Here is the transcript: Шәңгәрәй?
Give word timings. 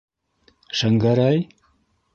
Шәңгәрәй? 0.81 1.47